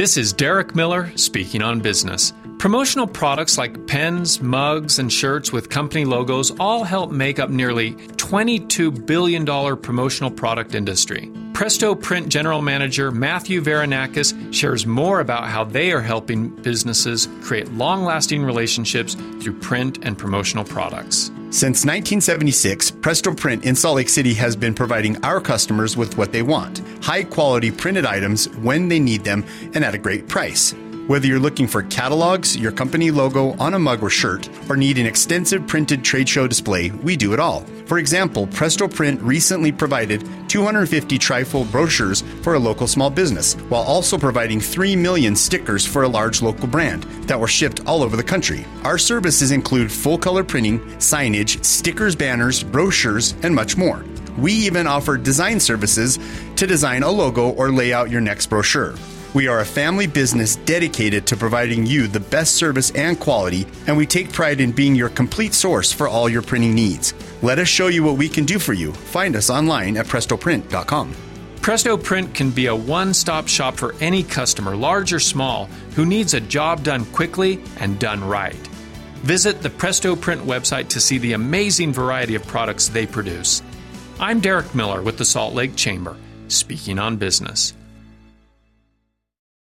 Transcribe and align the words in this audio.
This 0.00 0.16
is 0.16 0.32
Derek 0.32 0.74
Miller 0.74 1.14
speaking 1.18 1.60
on 1.60 1.80
business. 1.80 2.32
Promotional 2.58 3.06
products 3.06 3.58
like 3.58 3.86
pens, 3.86 4.40
mugs, 4.40 4.98
and 4.98 5.12
shirts 5.12 5.52
with 5.52 5.68
company 5.68 6.06
logos 6.06 6.52
all 6.58 6.84
help 6.84 7.10
make 7.10 7.38
up 7.38 7.50
nearly 7.50 7.92
$22 8.16 9.04
billion 9.04 9.44
promotional 9.76 10.30
product 10.30 10.74
industry. 10.74 11.30
Presto 11.52 11.94
Print 11.94 12.30
General 12.30 12.62
Manager 12.62 13.10
Matthew 13.10 13.60
Varanakis 13.60 14.54
shares 14.54 14.86
more 14.86 15.20
about 15.20 15.48
how 15.48 15.64
they 15.64 15.92
are 15.92 16.00
helping 16.00 16.48
businesses 16.48 17.28
create 17.42 17.70
long 17.72 18.02
lasting 18.02 18.42
relationships 18.42 19.16
through 19.42 19.58
print 19.60 19.98
and 20.02 20.16
promotional 20.16 20.64
products. 20.64 21.30
Since 21.52 21.84
1976, 21.84 22.92
Presto 22.92 23.34
Print 23.34 23.64
in 23.64 23.74
Salt 23.74 23.96
Lake 23.96 24.08
City 24.08 24.34
has 24.34 24.54
been 24.54 24.72
providing 24.72 25.22
our 25.24 25.40
customers 25.40 25.96
with 25.96 26.16
what 26.16 26.30
they 26.30 26.42
want 26.42 26.80
high 27.02 27.24
quality 27.24 27.72
printed 27.72 28.06
items 28.06 28.48
when 28.58 28.86
they 28.86 29.00
need 29.00 29.24
them 29.24 29.44
and 29.74 29.84
at 29.84 29.94
a 29.94 29.98
great 29.98 30.28
price. 30.28 30.74
Whether 31.10 31.26
you're 31.26 31.40
looking 31.40 31.66
for 31.66 31.82
catalogs, 31.82 32.56
your 32.56 32.70
company 32.70 33.10
logo 33.10 33.56
on 33.58 33.74
a 33.74 33.80
mug 33.80 34.00
or 34.00 34.10
shirt, 34.10 34.48
or 34.70 34.76
need 34.76 34.96
an 34.96 35.06
extensive 35.06 35.66
printed 35.66 36.04
trade 36.04 36.28
show 36.28 36.46
display, 36.46 36.92
we 36.92 37.16
do 37.16 37.32
it 37.32 37.40
all. 37.40 37.62
For 37.86 37.98
example, 37.98 38.46
Presto 38.46 38.86
Print 38.86 39.20
recently 39.20 39.72
provided 39.72 40.24
250 40.48 41.18
trifold 41.18 41.68
brochures 41.72 42.20
for 42.42 42.54
a 42.54 42.60
local 42.60 42.86
small 42.86 43.10
business, 43.10 43.54
while 43.70 43.82
also 43.82 44.16
providing 44.16 44.60
3 44.60 44.94
million 44.94 45.34
stickers 45.34 45.84
for 45.84 46.04
a 46.04 46.08
large 46.08 46.42
local 46.42 46.68
brand 46.68 47.02
that 47.26 47.40
were 47.40 47.48
shipped 47.48 47.84
all 47.86 48.04
over 48.04 48.16
the 48.16 48.22
country. 48.22 48.64
Our 48.84 48.96
services 48.96 49.50
include 49.50 49.90
full 49.90 50.16
color 50.16 50.44
printing, 50.44 50.78
signage, 50.98 51.64
stickers, 51.64 52.14
banners, 52.14 52.62
brochures, 52.62 53.34
and 53.42 53.52
much 53.52 53.76
more. 53.76 54.04
We 54.38 54.52
even 54.52 54.86
offer 54.86 55.16
design 55.16 55.58
services 55.58 56.20
to 56.54 56.68
design 56.68 57.02
a 57.02 57.10
logo 57.10 57.50
or 57.50 57.72
lay 57.72 57.92
out 57.92 58.12
your 58.12 58.20
next 58.20 58.46
brochure. 58.46 58.94
We 59.32 59.46
are 59.46 59.60
a 59.60 59.64
family 59.64 60.08
business 60.08 60.56
dedicated 60.56 61.24
to 61.28 61.36
providing 61.36 61.86
you 61.86 62.08
the 62.08 62.18
best 62.18 62.56
service 62.56 62.90
and 62.96 63.18
quality, 63.18 63.64
and 63.86 63.96
we 63.96 64.04
take 64.04 64.32
pride 64.32 64.60
in 64.60 64.72
being 64.72 64.96
your 64.96 65.08
complete 65.08 65.54
source 65.54 65.92
for 65.92 66.08
all 66.08 66.28
your 66.28 66.42
printing 66.42 66.74
needs. 66.74 67.14
Let 67.40 67.60
us 67.60 67.68
show 67.68 67.86
you 67.86 68.02
what 68.02 68.16
we 68.16 68.28
can 68.28 68.44
do 68.44 68.58
for 68.58 68.72
you. 68.72 68.92
Find 68.92 69.36
us 69.36 69.48
online 69.48 69.96
at 69.96 70.06
prestoprint.com. 70.06 71.14
Presto 71.62 71.96
Print 71.96 72.34
can 72.34 72.50
be 72.50 72.66
a 72.66 72.74
one 72.74 73.14
stop 73.14 73.46
shop 73.46 73.76
for 73.76 73.94
any 74.00 74.24
customer, 74.24 74.74
large 74.74 75.12
or 75.12 75.20
small, 75.20 75.66
who 75.94 76.04
needs 76.04 76.34
a 76.34 76.40
job 76.40 76.82
done 76.82 77.04
quickly 77.06 77.60
and 77.78 78.00
done 78.00 78.24
right. 78.24 78.66
Visit 79.22 79.62
the 79.62 79.70
Presto 79.70 80.16
Print 80.16 80.42
website 80.42 80.88
to 80.88 81.00
see 81.00 81.18
the 81.18 81.34
amazing 81.34 81.92
variety 81.92 82.34
of 82.34 82.44
products 82.48 82.88
they 82.88 83.06
produce. 83.06 83.62
I'm 84.18 84.40
Derek 84.40 84.74
Miller 84.74 85.02
with 85.02 85.18
the 85.18 85.24
Salt 85.24 85.54
Lake 85.54 85.76
Chamber, 85.76 86.16
speaking 86.48 86.98
on 86.98 87.16
business. 87.16 87.74